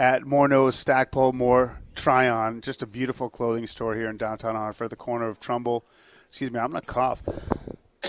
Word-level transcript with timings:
At 0.00 0.22
Morneau's 0.22 0.76
Stackpole 0.76 1.34
Moore 1.34 1.78
Tryon, 1.94 2.62
just 2.62 2.80
a 2.80 2.86
beautiful 2.86 3.28
clothing 3.28 3.66
store 3.66 3.94
here 3.94 4.08
in 4.08 4.16
downtown 4.16 4.54
Hartford, 4.54 4.88
the 4.88 4.96
corner 4.96 5.28
of 5.28 5.40
Trumbull. 5.40 5.84
Excuse 6.26 6.50
me, 6.50 6.58
I'm 6.58 6.70
going 6.70 6.80
to 6.80 6.86
cough. 6.86 7.22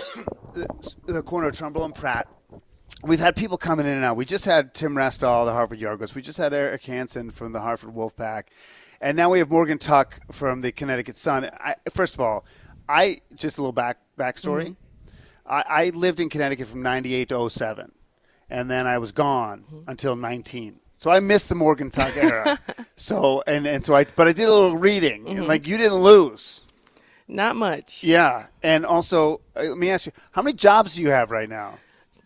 the 1.04 1.22
corner 1.22 1.48
of 1.48 1.54
Trumbull 1.54 1.84
and 1.84 1.94
Pratt. 1.94 2.28
We've 3.02 3.20
had 3.20 3.36
people 3.36 3.58
coming 3.58 3.84
in 3.84 3.92
and 3.92 4.06
out. 4.06 4.16
We 4.16 4.24
just 4.24 4.46
had 4.46 4.72
Tim 4.72 4.94
Restall, 4.94 5.44
the 5.44 5.52
Hartford 5.52 5.80
Yard 5.80 5.98
Goats. 5.98 6.14
We 6.14 6.22
just 6.22 6.38
had 6.38 6.54
Eric 6.54 6.82
Hansen 6.82 7.28
from 7.28 7.52
the 7.52 7.60
Hartford 7.60 7.94
Wolfpack. 7.94 8.44
And 9.02 9.14
now 9.14 9.28
we 9.28 9.38
have 9.40 9.50
Morgan 9.50 9.76
Tuck 9.76 10.18
from 10.32 10.62
the 10.62 10.72
Connecticut 10.72 11.18
Sun. 11.18 11.50
I, 11.60 11.74
first 11.90 12.14
of 12.14 12.20
all, 12.20 12.46
I 12.88 13.20
just 13.34 13.58
a 13.58 13.60
little 13.60 13.70
back 13.70 13.98
backstory. 14.18 14.68
Mm-hmm. 14.68 15.52
I, 15.52 15.64
I, 15.68 15.90
lived 15.90 16.20
in 16.20 16.30
Connecticut 16.30 16.68
from 16.68 16.80
'98 16.80 17.28
to 17.28 17.50
07, 17.50 17.92
and 18.48 18.70
then 18.70 18.86
I 18.86 18.96
was 18.96 19.12
gone 19.12 19.64
mm-hmm. 19.70 19.90
until 19.90 20.16
19. 20.16 20.78
So 21.02 21.10
I 21.10 21.18
missed 21.18 21.48
the 21.48 21.56
Morgan 21.56 21.90
Tuck 21.90 22.16
era. 22.16 22.60
so 22.96 23.42
and 23.44 23.66
and 23.66 23.84
so 23.84 23.92
I, 23.92 24.04
but 24.04 24.28
I 24.28 24.32
did 24.32 24.44
a 24.44 24.52
little 24.52 24.76
reading, 24.76 25.24
mm-hmm. 25.24 25.36
and 25.36 25.48
like 25.48 25.66
you 25.66 25.76
didn't 25.76 25.96
lose. 25.98 26.60
Not 27.26 27.56
much. 27.56 28.04
Yeah, 28.04 28.46
and 28.62 28.86
also 28.86 29.40
uh, 29.56 29.64
let 29.64 29.78
me 29.78 29.90
ask 29.90 30.06
you, 30.06 30.12
how 30.30 30.42
many 30.42 30.56
jobs 30.56 30.94
do 30.94 31.02
you 31.02 31.10
have 31.10 31.32
right 31.32 31.48
now? 31.48 31.80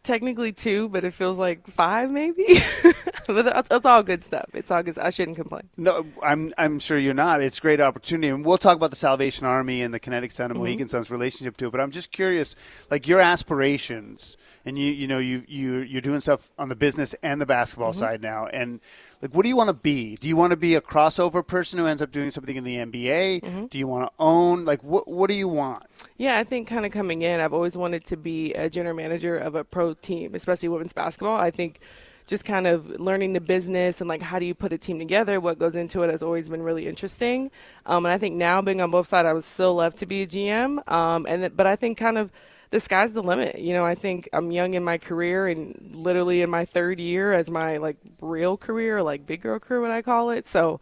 Technically 0.07 0.53
two, 0.53 0.89
but 0.89 1.05
it 1.05 1.13
feels 1.13 1.37
like 1.37 1.67
five 1.67 2.11
maybe. 2.11 2.45
but 3.27 3.47
it's, 3.47 3.69
it's, 3.71 3.87
all 3.87 4.03
good 4.03 4.25
stuff. 4.25 4.47
It's 4.55 4.71
all 4.71 4.83
good. 4.83 4.99
I 4.99 5.11
shouldn't 5.11 5.37
complain. 5.37 5.69
No, 5.77 6.07
I'm 6.23 6.55
I'm 6.57 6.79
sure 6.79 6.97
you're 6.97 7.15
not. 7.15 7.43
It's 7.43 7.59
a 7.59 7.61
great 7.61 7.81
opportunity, 7.81 8.29
and 8.29 8.45
we'll 8.45 8.59
talk 8.59 8.77
about 8.77 8.91
the 8.91 8.97
Salvation 8.97 9.47
Army 9.47 9.83
and 9.83 9.93
the 9.93 10.01
Connecticut 10.01 10.35
Sun 10.35 10.47
and 10.47 10.55
mm-hmm. 10.55 10.65
Mohegan 10.65 10.89
Sun's 10.89 11.11
relationship 11.11 11.57
to 11.59 11.67
it. 11.67 11.71
But 11.71 11.81
I'm 11.81 11.91
just 11.91 12.13
curious, 12.13 12.57
like 12.91 13.09
your 13.09 13.21
aspirations, 13.21 14.37
and 14.65 14.79
you 14.79 14.93
you 14.93 15.07
know 15.07 15.19
you 15.19 15.45
you 15.47 15.79
you're 15.79 16.01
doing 16.01 16.21
stuff 16.21 16.51
on 16.59 16.69
the 16.69 16.77
business 16.77 17.15
and 17.23 17.41
the 17.41 17.47
basketball 17.47 17.91
mm-hmm. 17.91 18.01
side 18.01 18.23
now, 18.23 18.47
and 18.47 18.81
like 19.23 19.35
what 19.35 19.43
do 19.43 19.49
you 19.49 19.57
want 19.57 19.69
to 19.69 19.75
be? 19.75 20.17
Do 20.17 20.29
you 20.29 20.37
want 20.37 20.53
to 20.53 20.57
be 20.57 20.75
a 20.75 20.81
crossover 20.81 21.47
person 21.47 21.79
who 21.79 21.87
ends 21.87 22.03
up 22.03 22.13
doing 22.13 22.31
something 22.31 22.57
in 22.57 22.65
the 22.65 22.77
NBA? 22.77 23.41
Mm-hmm. 23.41 23.67
Do 23.67 23.79
you 23.79 23.87
want 23.87 24.07
to 24.07 24.13
own? 24.19 24.65
Like 24.65 24.83
what 24.83 25.09
what 25.09 25.29
do 25.29 25.35
you 25.35 25.49
want? 25.49 25.85
Yeah, 26.19 26.39
I 26.39 26.45
think 26.45 26.69
kind 26.69 26.87
of 26.87 26.93
coming 26.93 27.23
in, 27.23 27.41
I've 27.41 27.53
always 27.53 27.77
wanted 27.77 28.05
to 28.07 28.17
be 28.17 28.53
a 28.55 28.71
general 28.71 28.97
manager 28.97 29.37
of 29.37 29.55
a 29.55 29.65
pro 29.65 29.93
team, 29.95 30.35
especially 30.35 30.69
women's 30.71 30.93
basketball. 30.95 31.37
I 31.39 31.51
think 31.51 31.81
just 32.27 32.45
kind 32.45 32.67
of 32.67 32.87
learning 33.01 33.35
the 33.35 33.41
business 33.41 34.01
and 34.01 34.09
like 34.09 34.23
how 34.23 34.39
do 34.39 34.47
you 34.47 34.55
put 34.55 34.73
a 34.73 34.79
team 34.79 34.99
together, 34.99 35.39
what 35.41 35.59
goes 35.59 35.77
into 35.77 36.03
it 36.03 36.11
has 36.11 36.23
always 36.23 36.49
been 36.49 36.63
really 36.63 36.87
interesting. 36.87 37.51
Um, 37.85 38.07
and 38.07 38.13
I 38.13 38.19
think 38.19 38.35
now 38.35 38.63
being 38.63 38.81
on 38.81 38.91
both 38.91 39.07
sides, 39.07 39.27
I 39.27 39.33
would 39.33 39.45
still 39.45 39.75
love 39.75 39.95
to 39.97 40.07
be 40.07 40.23
a 40.23 40.27
GM. 40.27 40.81
Um, 40.91 41.27
and 41.29 41.43
th- 41.43 41.53
but 41.55 41.67
I 41.67 41.77
think 41.77 41.99
kind 41.99 42.19
of 42.19 42.33
the 42.71 42.81
sky's 42.81 43.13
the 43.13 43.23
limit. 43.23 43.61
You 43.61 43.75
know, 43.75 43.85
I 43.85 43.95
think 43.95 44.29
I'm 44.33 44.51
young 44.51 44.75
in 44.75 44.83
my 44.83 44.99
career 44.99 45.47
and 45.47 45.93
literally 45.95 46.41
in 46.43 46.51
my 46.51 46.65
third 46.65 46.99
year 46.99 47.33
as 47.33 47.49
my 47.51 47.77
like 47.77 47.97
real 48.21 48.57
career, 48.57 49.03
like 49.03 49.27
big 49.27 49.43
girl 49.43 49.59
career, 49.61 49.81
what 49.83 49.91
I 49.93 50.03
call 50.03 50.31
it. 50.31 50.47
So 50.47 50.81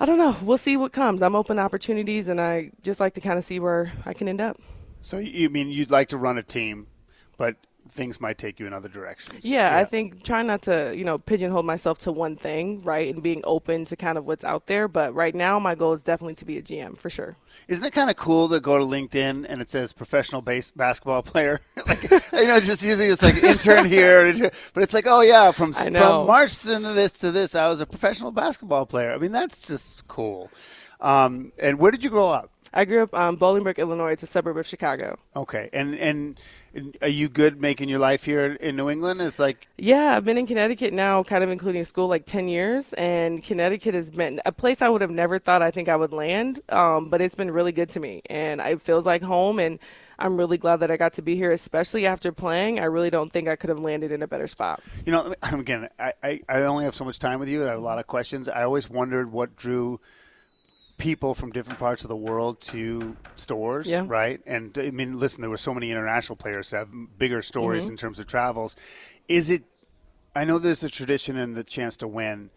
I 0.00 0.06
don't 0.06 0.18
know. 0.18 0.36
We'll 0.42 0.58
see 0.58 0.76
what 0.76 0.92
comes. 0.92 1.22
I'm 1.22 1.34
open 1.34 1.56
to 1.56 1.62
opportunities, 1.62 2.28
and 2.28 2.40
I 2.40 2.70
just 2.82 3.00
like 3.00 3.14
to 3.14 3.20
kind 3.20 3.36
of 3.36 3.44
see 3.44 3.58
where 3.58 3.92
I 4.06 4.14
can 4.14 4.28
end 4.28 4.40
up. 4.40 4.56
So 5.00 5.18
you 5.18 5.50
mean 5.50 5.68
you'd 5.70 5.90
like 5.90 6.08
to 6.08 6.16
run 6.16 6.38
a 6.38 6.42
team, 6.42 6.86
but 7.36 7.56
things 7.90 8.20
might 8.20 8.38
take 8.38 8.60
you 8.60 8.66
in 8.66 8.72
other 8.72 8.88
directions. 8.88 9.44
Yeah, 9.44 9.70
yeah, 9.70 9.78
I 9.78 9.84
think 9.84 10.22
trying 10.22 10.46
not 10.46 10.62
to, 10.62 10.94
you 10.96 11.04
know, 11.04 11.18
pigeonhole 11.18 11.62
myself 11.62 11.98
to 12.00 12.12
one 12.12 12.36
thing, 12.36 12.80
right, 12.80 13.12
and 13.12 13.22
being 13.22 13.40
open 13.44 13.84
to 13.86 13.96
kind 13.96 14.18
of 14.18 14.26
what's 14.26 14.44
out 14.44 14.66
there. 14.66 14.88
But 14.88 15.14
right 15.14 15.34
now, 15.34 15.58
my 15.58 15.74
goal 15.74 15.92
is 15.92 16.02
definitely 16.02 16.34
to 16.36 16.44
be 16.44 16.58
a 16.58 16.62
GM 16.62 16.96
for 16.96 17.10
sure. 17.10 17.36
Isn't 17.66 17.84
it 17.84 17.92
kind 17.92 18.10
of 18.10 18.16
cool 18.16 18.48
to 18.48 18.60
go 18.60 18.78
to 18.78 18.84
LinkedIn 18.84 19.46
and 19.48 19.60
it 19.60 19.68
says 19.68 19.92
professional 19.92 20.42
base 20.42 20.70
basketball 20.70 21.22
player? 21.22 21.60
like, 21.86 22.02
you 22.02 22.46
know, 22.46 22.60
just 22.60 22.82
usually 22.82 23.06
it's 23.06 23.22
like 23.22 23.42
intern 23.42 23.86
here, 23.86 24.32
but 24.74 24.82
it's 24.82 24.94
like, 24.94 25.06
oh 25.06 25.20
yeah, 25.20 25.50
from 25.52 25.72
from 25.72 26.26
March 26.26 26.58
to 26.60 26.78
this 26.78 27.12
to 27.12 27.30
this, 27.30 27.54
I 27.54 27.68
was 27.68 27.80
a 27.80 27.86
professional 27.86 28.32
basketball 28.32 28.86
player. 28.86 29.12
I 29.12 29.18
mean, 29.18 29.32
that's 29.32 29.66
just 29.66 30.06
cool. 30.08 30.50
Um, 31.00 31.52
and 31.58 31.78
where 31.78 31.90
did 31.90 32.02
you 32.02 32.10
grow 32.10 32.28
up? 32.28 32.50
I 32.72 32.84
grew 32.84 33.02
up 33.02 33.14
um, 33.14 33.36
Bolingbrook, 33.36 33.78
Illinois. 33.78 34.12
It's 34.12 34.22
a 34.22 34.26
suburb 34.26 34.56
of 34.56 34.66
Chicago. 34.66 35.18
Okay, 35.34 35.70
and 35.72 35.94
and 35.94 36.38
are 37.02 37.08
you 37.08 37.28
good 37.28 37.60
making 37.60 37.88
your 37.88 37.98
life 37.98 38.24
here 38.24 38.54
in 38.54 38.76
New 38.76 38.90
England? 38.90 39.20
It's 39.20 39.38
like 39.38 39.68
yeah, 39.76 40.16
I've 40.16 40.24
been 40.24 40.38
in 40.38 40.46
Connecticut 40.46 40.92
now, 40.92 41.22
kind 41.22 41.42
of 41.42 41.50
including 41.50 41.84
school, 41.84 42.08
like 42.08 42.24
ten 42.24 42.48
years, 42.48 42.92
and 42.94 43.42
Connecticut 43.42 43.94
has 43.94 44.10
been 44.10 44.40
a 44.44 44.52
place 44.52 44.82
I 44.82 44.88
would 44.88 45.00
have 45.00 45.10
never 45.10 45.38
thought 45.38 45.62
I 45.62 45.70
think 45.70 45.88
I 45.88 45.96
would 45.96 46.12
land. 46.12 46.60
Um, 46.68 47.08
but 47.08 47.20
it's 47.20 47.34
been 47.34 47.50
really 47.50 47.72
good 47.72 47.88
to 47.90 48.00
me, 48.00 48.22
and 48.28 48.60
it 48.60 48.80
feels 48.82 49.06
like 49.06 49.22
home. 49.22 49.58
And 49.58 49.78
I'm 50.18 50.36
really 50.36 50.58
glad 50.58 50.80
that 50.80 50.90
I 50.90 50.96
got 50.96 51.12
to 51.14 51.22
be 51.22 51.36
here, 51.36 51.50
especially 51.50 52.06
after 52.06 52.32
playing. 52.32 52.80
I 52.80 52.84
really 52.84 53.10
don't 53.10 53.32
think 53.32 53.48
I 53.48 53.56
could 53.56 53.70
have 53.70 53.78
landed 53.78 54.12
in 54.12 54.22
a 54.22 54.26
better 54.26 54.46
spot. 54.46 54.82
You 55.06 55.12
know, 55.12 55.34
again, 55.52 55.88
I, 55.98 56.12
I, 56.22 56.40
I 56.48 56.62
only 56.62 56.84
have 56.84 56.94
so 56.94 57.04
much 57.04 57.18
time 57.18 57.38
with 57.38 57.48
you, 57.48 57.60
and 57.60 57.68
I 57.68 57.72
have 57.72 57.80
a 57.80 57.84
lot 57.84 57.98
of 57.98 58.06
questions. 58.06 58.48
I 58.48 58.62
always 58.62 58.90
wondered 58.90 59.32
what 59.32 59.56
drew 59.56 60.00
people 60.98 61.34
from 61.34 61.50
different 61.50 61.78
parts 61.78 62.04
of 62.04 62.08
the 62.08 62.16
world 62.16 62.60
to 62.60 63.16
Storrs, 63.36 63.88
yeah. 63.88 64.04
right? 64.06 64.40
And 64.46 64.76
I 64.76 64.90
mean, 64.90 65.18
listen, 65.18 65.40
there 65.40 65.50
were 65.50 65.56
so 65.56 65.72
many 65.72 65.90
international 65.90 66.36
players 66.36 66.70
that 66.70 66.78
have 66.78 67.18
bigger 67.18 67.40
stories 67.40 67.84
mm-hmm. 67.84 67.92
in 67.92 67.96
terms 67.96 68.18
of 68.18 68.26
travels. 68.26 68.76
Is 69.28 69.50
it? 69.50 69.64
I 70.36 70.44
know 70.44 70.58
there's 70.58 70.84
a 70.84 70.90
tradition 70.90 71.36
and 71.36 71.56
the 71.56 71.64
chance 71.64 71.96
to 71.98 72.08
win, 72.08 72.50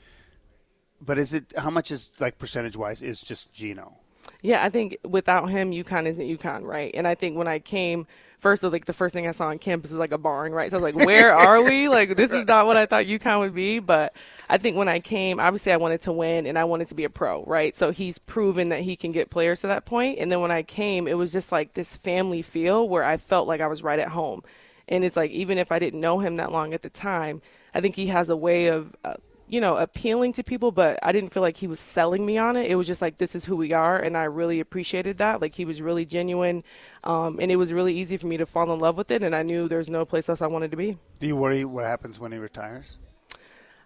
but 1.00 1.18
is 1.18 1.34
it? 1.34 1.54
How 1.58 1.70
much 1.70 1.92
is 1.92 2.12
like 2.20 2.38
percentage 2.38 2.76
wise 2.76 3.02
is 3.02 3.22
just 3.22 3.54
Geno? 3.54 3.98
Yeah, 4.42 4.64
I 4.64 4.70
think 4.70 4.98
without 5.04 5.50
him, 5.50 5.72
UConn 5.72 6.08
isn't 6.08 6.26
UConn, 6.26 6.64
right? 6.64 6.92
And 6.94 7.08
I 7.08 7.16
think 7.16 7.38
when 7.38 7.48
I 7.48 7.60
came 7.60 8.08
first, 8.38 8.64
of 8.64 8.74
like 8.74 8.86
the 8.86 8.94
first 8.94 9.14
thing 9.14 9.28
I 9.28 9.32
saw 9.32 9.48
on 9.48 9.60
campus 9.60 9.92
was 9.92 10.00
like 10.00 10.12
a 10.12 10.18
barn, 10.18 10.52
right? 10.52 10.70
So 10.70 10.78
I 10.78 10.82
was 10.82 10.96
like, 10.96 11.06
where 11.06 11.34
are 11.36 11.62
we? 11.62 11.88
Like 11.88 12.16
this 12.16 12.32
is 12.32 12.46
not 12.46 12.66
what 12.66 12.76
I 12.76 12.88
thought 12.88 13.06
UConn 13.06 13.40
would 13.40 13.54
be. 13.54 13.80
But 13.80 14.14
I 14.50 14.58
think 14.58 14.78
when 14.78 14.88
I 14.88 15.00
came, 15.00 15.40
obviously 15.40 15.72
I 15.72 15.78
wanted 15.78 16.02
to 16.02 16.12
win 16.12 16.48
and 16.48 16.58
I 16.58 16.64
wanted 16.64 16.88
to 16.88 16.96
be 16.96 17.04
a 17.04 17.10
pro, 17.10 17.44
right? 17.46 17.74
So 17.76 17.92
he's 17.92 18.18
proven 18.18 18.70
that 18.70 18.82
he 18.82 18.96
can 18.96 19.12
get 19.12 19.30
players 19.30 19.62
to 19.62 19.68
that 19.68 19.86
point. 19.86 20.18
And 20.20 20.32
then 20.32 20.42
when 20.42 20.52
I 20.52 20.64
came, 20.64 21.08
it 21.08 21.18
was 21.18 21.32
just 21.32 21.52
like 21.52 21.74
this 21.74 21.96
family 21.96 22.42
feel 22.42 22.90
where 22.90 23.04
I 23.04 23.18
felt 23.18 23.48
like 23.48 23.62
I 23.62 23.68
was 23.68 23.84
right 23.84 24.00
at 24.00 24.10
home. 24.10 24.42
And 24.88 25.06
it's 25.06 25.16
like 25.16 25.32
even 25.32 25.60
if 25.60 25.72
I 25.72 25.78
didn't 25.80 26.02
know 26.02 26.20
him 26.20 26.38
that 26.38 26.52
long 26.52 26.74
at 26.74 26.82
the 26.82 26.90
time, 26.90 27.42
I 27.74 27.80
think 27.80 27.96
he 27.96 28.08
has 28.08 28.30
a 28.30 28.36
way 28.36 28.68
of. 28.68 28.96
Uh, 29.06 29.16
you 29.52 29.60
know, 29.60 29.76
appealing 29.76 30.32
to 30.32 30.44
people, 30.44 30.72
but 30.72 30.98
I 31.04 31.12
didn't 31.12 31.32
feel 31.34 31.44
like 31.44 31.58
he 31.58 31.68
was 31.68 31.82
selling 31.82 32.26
me 32.26 32.38
on 32.38 32.56
it. 32.56 32.72
It 32.72 32.76
was 32.76 32.88
just 32.88 33.02
like, 33.02 33.18
this 33.18 33.36
is 33.36 33.44
who 33.44 33.58
we 33.58 33.74
are. 33.74 34.00
And 34.00 34.16
I 34.16 34.24
really 34.24 34.62
appreciated 34.62 35.18
that. 35.18 35.42
Like, 35.42 35.54
he 35.54 35.66
was 35.66 35.82
really 35.82 36.06
genuine. 36.06 36.64
Um, 37.04 37.38
and 37.38 37.52
it 37.52 37.58
was 37.58 37.74
really 37.74 37.94
easy 37.94 38.16
for 38.16 38.28
me 38.28 38.38
to 38.38 38.46
fall 38.46 38.72
in 38.72 38.80
love 38.80 38.96
with 38.96 39.12
it. 39.12 39.24
And 39.24 39.36
I 39.36 39.44
knew 39.44 39.68
there's 39.68 39.90
no 39.90 40.06
place 40.06 40.30
else 40.30 40.42
I 40.42 40.48
wanted 40.48 40.72
to 40.72 40.78
be. 40.78 40.98
Do 41.20 41.28
you 41.28 41.36
worry 41.36 41.66
what 41.66 41.84
happens 41.84 42.18
when 42.18 42.32
he 42.32 42.38
retires? 42.38 42.98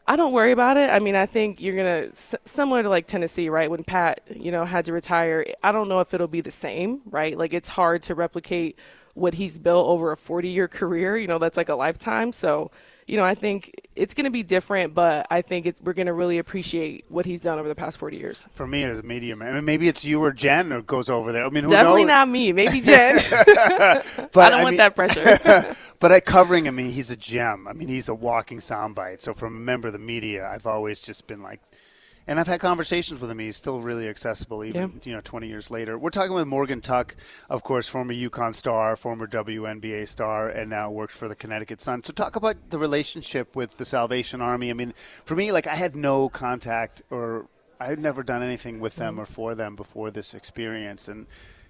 I 0.06 0.16
don't 0.16 0.34
worry 0.34 0.51
about 0.51 0.78
it. 0.78 0.92
I 0.92 1.00
mean, 1.00 1.16
I 1.16 1.25
think 1.25 1.60
you're 1.60 1.75
going 1.75 2.12
to, 2.12 2.40
similar 2.45 2.84
to 2.84 2.90
like 2.90 3.07
Tennessee, 3.07 3.50
right? 3.50 3.68
When 3.68 3.84
Pat, 3.84 4.22
you 4.30 4.51
know, 4.51 4.66
had 4.66 4.86
to 4.86 4.94
retire, 4.94 5.48
I 5.63 5.72
don't 5.72 5.90
know 5.90 6.00
if 6.00 6.13
it'll 6.13 6.28
be 6.28 6.42
the 6.42 6.51
same, 6.51 7.01
right? 7.07 7.36
Like, 7.36 7.56
it's 7.56 7.69
hard 7.69 8.04
to 8.04 8.13
replicate 8.13 8.78
what 9.16 9.34
he's 9.34 9.57
built 9.57 9.88
over 9.88 10.12
a 10.12 10.18
40 10.18 10.48
year 10.48 10.68
career. 10.68 11.18
You 11.18 11.25
know, 11.25 11.40
that's 11.40 11.57
like 11.57 11.69
a 11.69 11.75
lifetime. 11.75 12.31
So, 12.34 12.69
you 13.07 13.18
know, 13.18 13.24
I 13.24 13.36
think 13.36 13.88
it's 13.96 14.16
going 14.16 14.24
to 14.25 14.31
be 14.31 14.42
different, 14.42 14.96
but 14.96 15.28
I 15.30 15.42
think 15.42 15.68
it's, 15.68 15.80
we're 15.80 15.94
going 15.94 16.07
to 16.07 16.13
really 16.13 16.40
appreciate 16.40 17.06
what 17.07 17.25
he's 17.25 17.42
done 17.44 17.60
over 17.60 17.68
the 17.68 17.75
past 17.75 18.00
40 18.00 18.18
years. 18.18 18.48
For 18.54 18.66
me, 18.66 18.84
as 18.84 18.98
a 18.98 19.04
media 19.04 19.36
man, 19.36 19.52
I 19.52 19.54
mean, 19.56 19.66
maybe 19.66 19.88
it's 19.88 20.04
you 20.04 20.24
or 20.24 20.31
Jen 20.31 20.74
or 20.74 20.81
goes 20.81 21.07
over 21.07 21.31
there. 21.31 21.46
I 21.46 21.50
mean, 21.50 21.66
who 21.66 21.69
Definitely 21.69 22.02
knows? 22.06 22.07
not 22.10 22.30
me. 22.30 22.52
Maybe 22.52 22.81
Jen. 22.81 23.19
But, 24.34 24.38
I 24.38 24.50
don't 24.50 24.63
want 24.63 24.74
mean- 24.74 24.78
that 24.78 24.96
pressure. 24.96 25.75
but 26.00 26.12
at 26.12 26.25
covering 26.25 26.66
him, 26.66 26.75
I 26.75 26.84
mean, 26.84 26.92
he's 26.92 27.10
a 27.12 27.16
gem. 27.16 27.68
I 27.68 27.74
mean, 27.74 27.88
he's 27.88 28.10
a 28.10 28.16
walking 28.16 28.57
soundbite. 28.57 29.22
So 29.22 29.34
from 29.34 29.56
a 29.56 29.60
member 29.60 29.88
of 29.88 29.94
the 29.94 30.00
media, 30.00 30.48
I've 30.48 30.66
always 30.66 31.00
just 31.00 31.28
been 31.28 31.42
like, 31.42 31.62
and 32.27 32.39
I've 32.39 32.48
had 32.48 32.60
conversations 32.60 33.22
with 33.22 33.30
him. 33.30 33.39
He's 33.39 33.56
still 33.56 33.81
really 33.81 34.07
accessible, 34.07 34.63
even 34.63 35.00
you 35.04 35.13
know, 35.13 35.22
20 35.22 35.48
years 35.48 35.69
later. 35.69 35.98
We're 35.98 36.10
talking 36.10 36.33
with 36.33 36.48
Morgan 36.48 36.81
Tuck, 36.81 37.16
of 37.50 37.63
course, 37.63 37.88
former 37.88 38.13
UConn 38.13 38.56
star, 38.56 38.95
former 38.95 39.27
WNBA 39.27 40.07
star, 40.07 40.50
and 40.50 40.69
now 40.69 40.89
works 40.89 41.16
for 41.16 41.27
the 41.27 41.36
Connecticut 41.36 41.81
Sun. 41.81 42.04
So 42.04 42.13
talk 42.13 42.36
about 42.36 42.69
the 42.69 42.80
relationship 42.80 43.56
with 43.56 43.77
the 43.77 43.86
Salvation 43.86 44.42
Army. 44.42 44.69
I 44.69 44.74
mean, 44.74 44.94
for 45.24 45.36
me, 45.36 45.51
like 45.51 45.68
I 45.68 45.75
had 45.75 45.95
no 45.95 46.30
contact 46.30 47.01
or 47.10 47.48
I 47.80 47.86
had 47.86 48.00
never 48.00 48.24
done 48.24 48.42
anything 48.42 48.80
with 48.80 48.95
them 48.95 49.13
mm-hmm. 49.13 49.21
or 49.21 49.25
for 49.25 49.56
them 49.56 49.75
before 49.75 50.12
this 50.12 50.33
experience, 50.33 51.07
and 51.07 51.28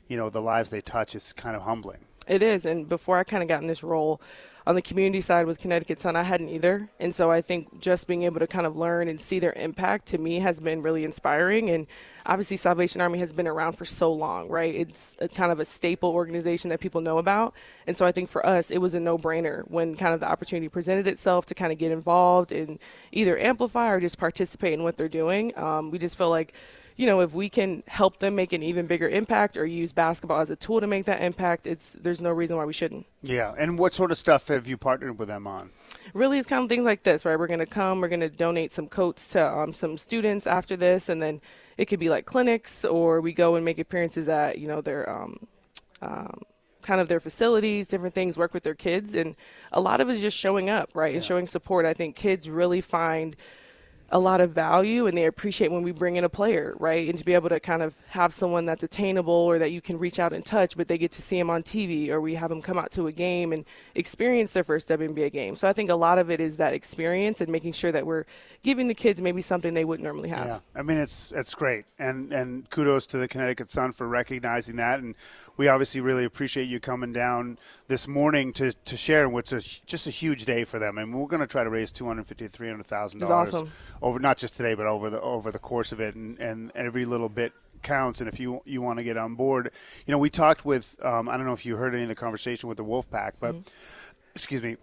you 0.08 0.18
know, 0.18 0.30
the 0.30 0.42
lives 0.42 0.70
they 0.70 0.82
touch 0.82 1.16
is 1.16 1.34
kind 1.34 1.56
of 1.56 1.64
humbling. 1.64 2.06
It 2.28 2.42
is, 2.42 2.66
and 2.66 2.90
before 2.90 3.18
I 3.18 3.24
kind 3.24 3.44
of 3.44 3.50
got 3.50 3.62
in 3.62 3.68
this 3.68 3.84
role 3.84 4.20
on 4.68 4.74
the 4.74 4.82
community 4.82 5.22
side 5.22 5.46
with 5.46 5.60
Connecticut 5.60 6.00
Sun, 6.00 6.16
I 6.16 6.24
hadn't 6.24 6.50
either, 6.50 6.90
and 7.00 7.14
so 7.14 7.30
I 7.30 7.40
think 7.40 7.80
just 7.80 8.08
being 8.08 8.24
able 8.24 8.40
to 8.40 8.48
kind 8.48 8.66
of 8.66 8.76
learn 8.76 9.08
and 9.08 9.22
see 9.22 9.38
their 9.38 9.54
impact 9.54 10.08
to 10.08 10.18
me 10.18 10.40
has 10.40 10.60
been 10.60 10.82
really 10.82 11.04
inspiring. 11.04 11.70
And 11.70 11.86
obviously, 12.26 12.58
Salvation 12.58 13.00
Army 13.00 13.20
has 13.20 13.32
been 13.32 13.48
around 13.48 13.74
for 13.74 13.86
so 13.86 14.12
long, 14.12 14.50
right? 14.50 14.74
It's 14.74 15.18
kind 15.36 15.52
of 15.52 15.60
a 15.60 15.66
staple 15.66 16.10
organization 16.10 16.72
that 16.72 16.80
people 16.80 17.00
know 17.00 17.20
about, 17.20 17.54
and 17.86 17.96
so 17.96 18.08
I 18.08 18.12
think 18.12 18.28
for 18.28 18.44
us, 18.44 18.72
it 18.72 18.80
was 18.80 18.96
a 18.96 19.00
no-brainer 19.00 19.62
when 19.70 19.96
kind 19.96 20.16
of 20.16 20.20
the 20.20 20.32
opportunity 20.32 20.68
presented 20.68 21.08
itself 21.08 21.46
to 21.46 21.54
kind 21.54 21.72
of 21.72 21.78
get 21.78 21.92
involved 21.92 22.52
and 22.52 22.80
either 23.12 23.38
amplify 23.38 23.90
or 23.90 24.00
just 24.00 24.18
participate 24.18 24.74
in 24.74 24.82
what 24.82 24.98
they're 24.98 25.08
doing. 25.08 25.56
Um, 25.60 25.92
we 25.92 26.00
just 26.00 26.18
feel 26.18 26.32
like 26.32 26.54
you 26.96 27.06
know, 27.06 27.20
if 27.20 27.34
we 27.34 27.50
can 27.50 27.84
help 27.88 28.20
them 28.20 28.36
make 28.36 28.54
an 28.54 28.64
even 28.64 28.88
bigger 28.88 29.10
impact 29.10 29.58
or 29.58 29.66
use 29.66 29.92
basketball 29.92 30.40
as 30.40 30.50
a 30.50 30.56
tool 30.56 30.80
to 30.80 30.88
make 30.88 31.06
that 31.06 31.22
impact, 31.22 31.68
it's 31.68 31.94
there's 31.94 32.22
no 32.22 32.32
reason 32.32 32.56
why 32.56 32.66
we 32.66 32.74
shouldn't. 32.74 33.06
Yeah, 33.22 33.54
and 33.58 33.78
what 33.78 33.94
sort 33.94 34.12
of 34.12 34.18
stuff 34.18 34.48
have 34.48 34.68
you 34.68 34.78
partnered 34.78 35.20
with 35.20 35.28
them 35.28 35.46
on? 35.46 35.72
Really, 36.14 36.38
it's 36.38 36.48
kind 36.48 36.64
of 36.64 36.70
things 36.70 36.86
like 36.86 37.04
this, 37.04 37.26
right? 37.26 37.38
We're 37.38 37.48
going 37.48 37.60
to 37.60 37.66
come, 37.66 38.00
we're 38.00 38.08
going 38.08 38.22
to 38.22 38.30
donate 38.30 38.72
some 38.72 38.88
coats 38.88 39.28
to 39.30 39.46
um, 39.46 39.74
some 39.74 39.98
students 39.98 40.48
after 40.48 40.78
this, 40.78 41.10
and 41.10 41.22
then 41.22 41.42
it 41.78 41.86
could 41.86 42.00
be 42.00 42.10
like 42.10 42.26
clinics, 42.26 42.86
or 42.86 43.20
we 43.20 43.34
go 43.34 43.56
and 43.56 43.66
make 43.66 43.80
appearances 43.80 44.30
at 44.30 44.58
you 44.58 44.68
know 44.68 44.80
their 44.80 45.10
um, 45.10 45.48
um, 46.02 46.42
kind 46.82 47.02
of 47.02 47.10
their 47.10 47.20
facilities, 47.20 47.88
different 47.88 48.16
things, 48.16 48.38
work 48.38 48.54
with 48.54 48.64
their 48.64 48.76
kids, 48.76 49.16
and 49.16 49.36
a 49.74 49.82
lot 49.82 50.00
of 50.00 50.08
it 50.08 50.14
is 50.14 50.22
just 50.22 50.38
showing 50.38 50.70
up, 50.70 50.92
right, 50.94 51.14
and 51.14 51.24
showing 51.24 51.46
support. 51.46 51.86
I 51.86 51.94
think 51.94 52.16
kids 52.16 52.50
really 52.50 52.80
find 52.80 53.36
a 54.16 54.20
lot 54.20 54.40
of 54.40 54.52
value 54.52 55.08
and 55.08 55.18
they 55.18 55.26
appreciate 55.26 55.70
when 55.70 55.84
we 55.84 55.92
bring 55.92 56.16
in 56.16 56.24
a 56.24 56.30
player, 56.30 56.74
right? 56.80 57.10
And 57.10 57.18
to 57.18 57.26
be 57.26 57.34
able 57.34 57.50
to 57.50 57.60
kind 57.60 57.82
of 57.82 57.98
have 58.08 58.34
someone 58.34 58.66
that's 58.66 58.82
attainable 58.82 59.34
or 59.34 59.60
that 59.60 59.74
you 59.74 59.82
can 59.82 59.98
reach 59.98 60.20
out 60.20 60.32
and 60.32 60.46
touch, 60.46 60.78
but 60.78 60.88
they 60.88 60.98
get 60.98 61.12
to 61.12 61.22
see 61.22 61.38
him 61.38 61.50
on 61.50 61.64
TV 61.64 62.10
or 62.10 62.22
we 62.22 62.34
have 62.36 62.50
them 62.50 62.62
come 62.62 62.78
out 62.78 62.92
to 62.92 63.08
a 63.08 63.12
game 63.12 63.52
and 63.52 63.66
experience 63.94 64.54
their 64.54 64.64
first 64.64 64.88
WNBA 64.88 65.34
game. 65.34 65.58
So 65.58 65.68
I 65.68 65.74
think 65.74 65.90
a 65.90 65.96
lot 65.96 66.18
of 66.18 66.32
it 66.32 66.40
is 66.40 66.56
that 66.58 66.74
experience 66.74 67.42
and 67.42 67.52
making 67.52 67.74
sure 67.74 67.92
that 67.92 68.06
we're 68.06 68.24
giving 68.64 68.88
the 68.88 68.94
kids 68.94 69.22
maybe 69.22 69.42
something 69.42 69.74
they 69.74 69.84
wouldn't 69.84 70.06
normally 70.06 70.30
have. 70.30 70.48
Yeah, 70.48 70.60
I 70.74 70.82
mean 70.82 70.98
it's 70.98 71.34
it's 71.34 71.54
great, 71.54 71.84
and 72.00 72.32
and 72.32 72.70
kudos 72.70 73.06
to 73.08 73.18
the 73.18 73.28
Connecticut 73.28 73.70
Sun 73.70 73.92
for 73.92 74.08
recognizing 74.08 74.78
that, 74.78 75.00
and 75.00 75.16
we 75.58 75.68
obviously 75.68 76.00
really 76.02 76.24
appreciate 76.24 76.70
you 76.70 76.80
coming 76.80 77.12
down 77.14 77.58
this 77.88 78.08
morning 78.08 78.52
to, 78.54 78.74
to 78.74 78.98
share 78.98 79.30
what's 79.30 79.52
a, 79.52 79.62
just 79.86 80.08
a 80.08 80.10
huge 80.10 80.46
day 80.46 80.64
for 80.64 80.80
them, 80.80 80.98
I 80.98 81.02
and 81.02 81.14
we're 81.14 81.28
going 81.28 81.42
to 81.42 81.48
try 81.48 81.64
to 81.64 81.70
raise 81.70 81.92
250 81.92 82.46
to 82.46 82.50
300,000 82.50 83.20
dollars 83.20 83.54
awesome. 83.54 83.72
Over 84.06 84.20
not 84.20 84.38
just 84.38 84.56
today, 84.56 84.76
but 84.76 84.86
over 84.86 85.10
the 85.10 85.20
over 85.20 85.52
the 85.52 85.58
course 85.58 85.92
of 85.92 86.00
it, 86.00 86.14
and, 86.14 86.40
and 86.40 86.72
every 86.76 87.06
little 87.06 87.28
bit 87.28 87.54
counts. 87.82 88.22
And 88.22 88.30
if 88.30 88.40
you 88.40 88.62
you 88.64 88.80
want 88.82 89.00
to 89.00 89.04
get 89.04 89.18
on 89.18 89.34
board, 89.34 89.72
you 90.06 90.12
know, 90.12 90.20
we 90.20 90.30
talked 90.30 90.64
with 90.64 90.96
um, 91.04 91.28
I 91.28 91.38
don't 91.38 91.48
know 91.48 91.54
if 91.54 91.66
you 91.66 91.76
heard 91.76 91.94
any 91.96 92.04
of 92.04 92.10
the 92.10 92.16
conversation 92.16 92.70
with 92.70 92.78
the 92.78 92.86
Wolfpack, 92.86 93.34
but 93.40 93.56
mm-hmm. 93.56 94.16
excuse 94.36 94.62
me, 94.62 94.78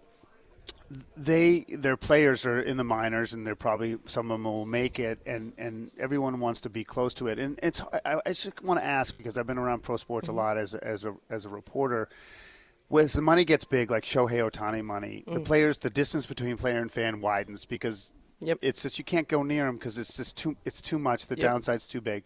they 1.15 1.61
their 1.69 1.95
players 1.95 2.45
are 2.45 2.59
in 2.59 2.75
the 2.75 2.83
minors 2.83 3.33
and 3.33 3.47
they're 3.47 3.55
probably 3.55 3.97
some 4.05 4.29
of 4.29 4.35
them 4.35 4.43
will 4.43 4.65
make 4.65 4.99
it 4.99 5.19
and 5.25 5.53
and 5.57 5.91
everyone 5.97 6.41
wants 6.41 6.59
to 6.61 6.69
be 6.69 6.83
close 6.83 7.13
to 7.13 7.27
it. 7.27 7.39
And 7.39 7.57
it's 7.63 7.81
I, 8.05 8.19
I 8.25 8.33
just 8.33 8.61
want 8.61 8.79
to 8.81 8.85
ask 8.85 9.15
because 9.15 9.37
I've 9.37 9.47
been 9.47 9.57
around 9.57 9.83
pro 9.83 9.95
sports 9.95 10.27
a 10.27 10.31
mm-hmm. 10.31 10.39
lot 10.39 10.57
as 10.57 10.73
a, 10.73 10.83
as 10.83 11.05
a 11.05 11.15
as 11.29 11.45
a 11.45 11.49
reporter 11.49 12.09
as 12.99 13.13
the 13.13 13.21
money 13.21 13.43
gets 13.43 13.65
big 13.65 13.89
like 13.89 14.03
Shohei 14.03 14.47
Ohtani 14.47 14.83
money 14.83 15.23
the 15.25 15.39
mm. 15.39 15.45
players 15.45 15.79
the 15.79 15.89
distance 15.89 16.27
between 16.27 16.57
player 16.57 16.79
and 16.79 16.91
fan 16.91 17.21
widens 17.21 17.65
because 17.65 18.13
Yep. 18.45 18.59
it's 18.61 18.81
just 18.83 18.97
you 18.97 19.03
can't 19.03 19.27
go 19.27 19.43
near 19.43 19.65
them 19.65 19.75
because 19.77 19.97
it's 19.97 20.15
just 20.15 20.37
too 20.37 20.55
it's 20.65 20.81
too 20.81 20.99
much 20.99 21.27
the 21.27 21.35
Yep. 21.37 21.45
downside's 21.51 21.87
too 21.87 22.01
big 22.01 22.25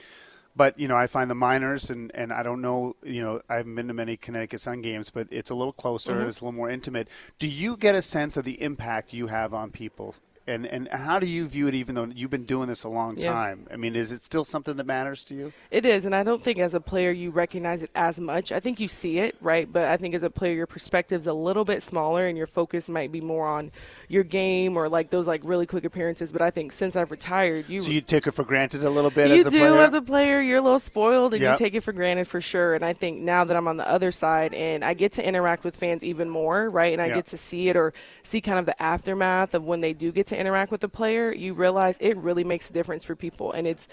but 0.55 0.79
you 0.79 0.87
know, 0.87 0.95
I 0.97 1.05
find 1.05 1.29
the 1.29 1.35
minors, 1.35 1.91
and, 1.91 2.09
and 2.15 2.33
I 2.33 2.41
don't 2.41 2.61
know, 2.61 2.95
you 3.03 3.21
know, 3.21 3.41
I 3.47 3.57
haven't 3.57 3.75
been 3.75 3.89
to 3.89 3.93
many 3.93 4.17
Connecticut 4.17 4.59
Sun 4.59 4.81
games, 4.81 5.11
but 5.11 5.27
it's 5.29 5.51
a 5.51 5.53
little 5.53 5.71
closer, 5.71 6.13
Mm-hmm. 6.13 6.29
it's 6.29 6.41
a 6.41 6.45
little 6.45 6.57
more 6.57 6.67
intimate. 6.71 7.09
Do 7.37 7.45
you 7.45 7.77
get 7.77 7.93
a 7.93 8.01
sense 8.01 8.37
of 8.37 8.43
the 8.43 8.59
impact 8.59 9.13
you 9.13 9.27
have 9.27 9.53
on 9.53 9.69
people, 9.69 10.15
and 10.47 10.65
and 10.65 10.87
how 10.89 11.19
do 11.19 11.25
you 11.27 11.45
view 11.45 11.67
it? 11.67 11.73
Even 11.75 11.95
though 11.95 12.05
you've 12.05 12.29
been 12.29 12.45
doing 12.45 12.67
this 12.67 12.83
a 12.83 12.89
long 12.89 13.17
Yeah. 13.17 13.31
time, 13.33 13.67
I 13.71 13.75
mean, 13.75 13.95
is 13.95 14.11
it 14.11 14.23
still 14.23 14.45
something 14.45 14.77
that 14.77 14.85
matters 14.85 15.23
to 15.25 15.35
you? 15.35 15.53
It 15.69 15.85
is, 15.85 16.05
and 16.05 16.15
I 16.15 16.23
don't 16.23 16.41
think 16.41 16.57
as 16.59 16.73
a 16.73 16.79
player 16.79 17.11
you 17.11 17.29
recognize 17.31 17.83
it 17.83 17.91
as 17.95 18.19
much. 18.19 18.51
I 18.51 18.59
think 18.59 18.79
you 18.79 18.87
see 18.87 19.19
it, 19.19 19.35
right? 19.41 19.71
But 19.71 19.85
I 19.85 19.97
think 19.97 20.15
as 20.15 20.23
a 20.23 20.29
player 20.29 20.53
your 20.53 20.67
perspective's 20.67 21.27
a 21.27 21.33
little 21.33 21.65
bit 21.65 21.83
smaller 21.83 22.27
and 22.27 22.37
your 22.37 22.47
focus 22.47 22.89
might 22.89 23.11
be 23.11 23.21
more 23.21 23.47
on 23.47 23.71
your 24.07 24.23
game 24.23 24.77
or 24.77 24.87
like 24.87 25.09
those 25.09 25.27
like 25.27 25.41
really 25.43 25.65
quick 25.65 25.83
appearances. 25.83 26.31
But 26.31 26.41
I 26.41 26.49
think 26.51 26.71
since 26.71 26.95
I've 26.95 27.11
retired, 27.11 27.67
you 27.69 27.81
So 27.81 27.89
you 27.91 28.01
take 28.01 28.25
it 28.27 28.31
for 28.31 28.45
granted 28.45 28.83
a 28.83 28.89
little 28.89 29.11
bit 29.11 29.27
you 29.29 29.41
as 29.41 29.45
a 29.47 29.51
do 29.51 29.57
player. 29.59 29.81
as 29.81 29.93
a 29.93 30.01
player. 30.01 30.41
You're 30.41 30.59
a 30.59 30.61
little 30.61 30.79
spoiled 30.79 31.33
and 31.33 31.41
Yep. 31.43 31.59
you 31.59 31.65
take 31.65 31.73
it 31.75 31.81
for 31.83 31.91
granted 31.91 32.27
for 32.27 32.39
sure. 32.39 32.73
And 32.75 32.85
I 32.85 32.93
think 32.93 33.19
now 33.19 33.43
that 33.43 33.57
I'm 33.57 33.67
on 33.67 33.77
the 33.77 33.87
other 33.89 34.11
side 34.11 34.53
and 34.53 34.83
I 34.85 34.93
get 34.93 35.11
to 35.13 35.27
interact 35.27 35.65
with 35.65 35.75
fans 35.75 36.03
even 36.03 36.29
more, 36.29 36.69
right? 36.69 36.93
And 36.93 37.01
I 37.01 37.07
Yep. 37.07 37.15
get 37.15 37.25
to 37.27 37.37
see 37.37 37.67
it 37.67 37.75
or 37.75 37.93
see 38.23 38.39
kind 38.39 38.59
of 38.59 38.65
the 38.65 38.81
aftermath 38.81 39.53
of 39.53 39.65
when 39.65 39.81
they 39.81 39.93
do 39.93 40.11
get 40.13 40.27
to 40.27 40.36
interact 40.37 40.71
with 40.71 40.81
the 40.81 40.89
player. 40.89 41.33
You 41.33 41.53
realize 41.53 41.97
it 41.99 42.17
really 42.17 42.43
makes 42.43 42.69
a 42.69 42.73
difference 42.73 43.03
for 43.05 43.15
people, 43.15 43.51
and 43.51 43.67
it's 43.67 43.87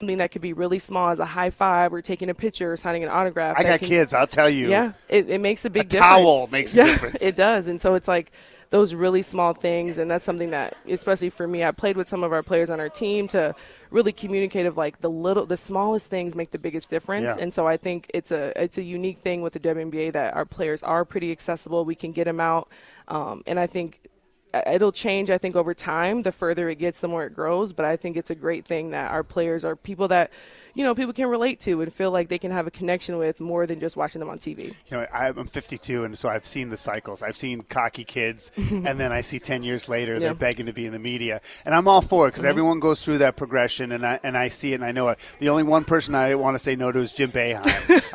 something 0.00 0.18
that 0.18 0.30
could 0.30 0.42
be 0.42 0.52
really 0.52 0.78
small 0.78 1.08
as 1.10 1.18
a 1.18 1.24
high 1.26 1.50
five 1.50 1.92
or 1.92 2.00
taking 2.00 2.30
a 2.30 2.34
picture 2.34 2.72
or 2.72 2.76
signing 2.76 3.02
an 3.02 3.08
autograph. 3.10 3.56
I 3.58 3.64
got 3.64 3.80
can- 3.80 3.88
kids, 3.88 4.12
I'll 4.14 4.26
tell 4.28 4.48
you. 4.48 4.68
yeah, 4.70 4.92
it, 5.08 5.28
it 5.28 5.40
makes 5.40 5.64
a 5.64 5.70
big 5.70 5.86
A 5.86 5.88
difference. 5.88 6.22
towel 6.22 6.46
makes 6.52 6.72
a 6.74 6.84
difference. 6.84 7.22
It 7.22 7.36
does, 7.36 7.66
and 7.66 7.80
so 7.80 7.94
it's 7.94 8.06
like 8.06 8.30
those 8.70 8.92
really 8.94 9.22
small 9.22 9.54
things, 9.54 9.96
and 9.96 10.10
that's 10.10 10.24
something 10.26 10.50
that, 10.50 10.76
especially 10.86 11.30
for 11.30 11.48
me, 11.48 11.64
I 11.64 11.70
played 11.72 11.96
with 11.96 12.06
some 12.06 12.22
of 12.22 12.32
our 12.34 12.42
players 12.42 12.68
on 12.68 12.80
our 12.80 12.90
team 12.90 13.26
to 13.28 13.54
really 13.90 14.12
communicate 14.12 14.66
of 14.66 14.76
like 14.76 15.00
the 15.00 15.08
little, 15.08 15.46
the 15.46 15.56
smallest 15.56 16.10
things 16.10 16.34
make 16.34 16.50
the 16.50 16.58
biggest 16.58 16.90
difference, 16.90 17.28
Yeah. 17.34 17.42
and 17.42 17.52
so 17.52 17.66
I 17.66 17.78
think 17.78 18.10
it's 18.12 18.30
a 18.30 18.52
it's 18.62 18.76
a 18.78 18.82
unique 18.82 19.18
thing 19.18 19.40
with 19.42 19.54
the 19.54 19.60
WNBA 19.60 20.12
that 20.12 20.34
our 20.36 20.44
players 20.44 20.82
are 20.82 21.04
pretty 21.06 21.32
accessible. 21.32 21.84
We 21.86 21.94
can 21.94 22.12
get 22.12 22.24
them 22.24 22.40
out, 22.40 22.68
um, 23.08 23.42
and 23.46 23.58
I 23.58 23.66
think 23.66 24.02
it'll 24.66 24.92
change 24.92 25.30
i 25.30 25.38
think 25.38 25.56
over 25.56 25.74
time. 25.74 26.22
The 26.22 26.32
further 26.32 26.68
it 26.68 26.78
gets 26.78 27.00
the 27.00 27.08
more 27.08 27.24
it 27.24 27.34
grows. 27.34 27.72
But 27.72 27.84
i 27.84 27.96
think 27.96 28.16
it's 28.16 28.30
a 28.30 28.34
great 28.34 28.64
thing 28.64 28.90
that 28.90 29.10
our 29.10 29.22
players 29.22 29.64
are 29.64 29.76
people 29.76 30.08
that 30.08 30.32
you 30.78 30.84
know 30.84 30.94
people 30.94 31.12
can 31.12 31.26
relate 31.28 31.58
to 31.60 31.82
and 31.82 31.92
feel 31.92 32.10
like 32.12 32.28
they 32.28 32.38
can 32.38 32.52
have 32.52 32.66
a 32.68 32.70
connection 32.70 33.18
with 33.18 33.40
more 33.40 33.66
than 33.66 33.80
just 33.80 33.96
watching 33.96 34.20
them 34.20 34.28
on 34.30 34.38
tv 34.38 34.74
You 34.90 34.96
know, 34.98 35.06
I- 35.12 35.28
I'm 35.28 35.46
52, 35.46 36.04
and 36.04 36.16
so 36.16 36.28
I've 36.28 36.46
seen 36.46 36.70
the 36.70 36.76
cycles. 36.76 37.22
I've 37.22 37.36
seen 37.36 37.62
cocky 37.62 38.04
kids, 38.04 38.52
and 38.56 38.98
then 39.00 39.10
I 39.12 39.20
see 39.22 39.38
10 39.40 39.62
years 39.64 39.88
later 39.88 40.18
they're 40.20 40.34
begging 40.34 40.66
to 40.66 40.72
be 40.72 40.86
in 40.86 40.92
the 40.92 40.98
media, 40.98 41.40
and 41.64 41.74
I'm 41.74 41.88
all 41.88 42.00
for 42.00 42.28
it 42.28 42.30
because 42.30 42.44
everyone 42.44 42.78
goes 42.80 43.04
through 43.04 43.18
that 43.18 43.36
progression, 43.36 43.90
and 43.92 44.06
I 44.06 44.20
and 44.22 44.36
I 44.38 44.48
see 44.48 44.72
it, 44.72 44.76
and 44.76 44.84
I 44.84 44.92
know 44.92 45.08
it. 45.08 45.18
The 45.40 45.48
only 45.48 45.64
one 45.64 45.84
person 45.84 46.14
I 46.14 46.34
want 46.36 46.54
to 46.54 46.58
say 46.60 46.76
no 46.76 46.92
to 46.92 47.00
is 47.00 47.12
Jim 47.12 47.32
Boeheim. 47.32 47.64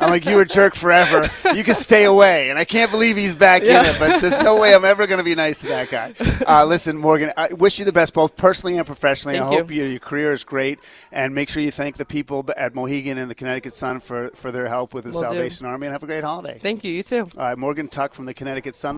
I'm 0.00 0.08
like, 0.10 0.24
you 0.24 0.36
were 0.36 0.44
jerk 0.46 0.74
forever. 0.74 1.28
You 1.54 1.64
can 1.64 1.74
stay 1.74 2.04
away, 2.04 2.48
and 2.50 2.58
I 2.58 2.64
can't 2.64 2.90
believe 2.90 3.16
he's 3.16 3.36
back 3.36 3.62
in 3.62 3.68
it. 3.84 3.96
But 3.98 4.20
there's 4.22 4.38
no 4.42 4.58
way 4.58 4.74
I'm 4.74 4.84
ever 4.84 5.06
going 5.06 5.18
to 5.18 5.24
be 5.24 5.34
nice 5.34 5.60
to 5.60 5.68
that 5.68 5.90
guy. 5.90 6.12
Uh, 6.46 6.64
listen, 6.64 6.96
Morgan, 6.96 7.32
I 7.36 7.52
wish 7.54 7.78
you 7.78 7.84
the 7.84 7.92
best, 7.92 8.12
both 8.12 8.36
personally 8.36 8.76
and 8.76 8.86
professionally. 8.86 9.38
Thank 9.38 9.50
I 9.50 9.56
hope 9.56 9.70
you, 9.70 9.84
your 9.86 9.98
career 9.98 10.32
is 10.32 10.44
great, 10.44 10.78
and 11.10 11.34
make 11.34 11.48
sure 11.48 11.62
you 11.62 11.70
thank 11.70 11.96
the 11.96 12.04
people 12.04 12.42
at 12.56 12.74
Mohegan 12.74 13.18
and 13.18 13.30
the 13.30 13.34
Connecticut 13.34 13.74
Sun 13.74 14.00
for 14.00 14.30
for 14.34 14.50
their 14.50 14.68
help 14.68 14.94
with 14.94 15.04
the 15.04 15.10
Will 15.10 15.20
do. 15.20 15.26
Salvation 15.26 15.66
Army, 15.66 15.86
and 15.86 15.92
have 15.92 16.02
a 16.02 16.06
great 16.06 16.24
holiday. 16.24 16.58
thank 16.60 16.84
you 16.84 16.92
you 16.92 17.02
too 17.02 17.28
All 17.36 17.44
right, 17.44 17.58
Morgan 17.58 17.88
Tuck 17.88 18.14
from 18.14 18.26
the 18.26 18.34
Connecticut 18.34 18.76
Sun. 18.76 18.96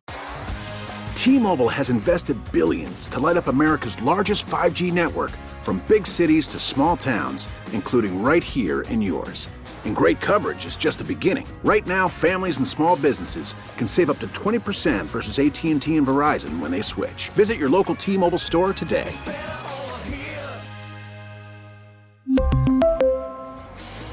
T-Mobile 1.15 1.69
has 1.69 1.91
invested 1.91 2.37
billions 2.53 3.09
to 3.09 3.19
light 3.19 3.37
up 3.37 3.49
America's 3.49 4.01
largest 4.01 4.47
5G 4.47 4.93
network 4.93 5.33
from 5.61 5.83
big 5.89 6.07
cities 6.07 6.47
to 6.49 6.61
small 6.61 6.97
towns, 6.97 7.49
including 7.73 8.23
right 8.23 8.45
here 8.45 8.83
in 8.83 9.03
yours. 9.03 9.49
And 9.85 9.97
great 9.97 10.21
coverage 10.21 10.67
is 10.67 10.77
just 10.77 10.99
the 10.99 11.05
beginning. 11.05 11.47
Right 11.65 11.87
now, 11.87 12.07
families 12.07 12.59
and 12.59 12.67
small 12.67 12.97
businesses 12.97 13.57
can 13.77 13.89
save 13.89 14.11
up 14.11 14.21
to 14.21 14.29
20% 14.29 15.07
versus 15.07 15.39
AT&T 15.39 15.97
and 15.97 16.07
Verizon 16.07 16.61
when 16.61 16.71
they 16.71 16.83
switch. 16.83 17.31
Visit 17.31 17.57
your 17.57 17.71
local 17.71 17.97
T-Mobile 17.97 18.39
store 18.39 18.73
today. 18.73 19.13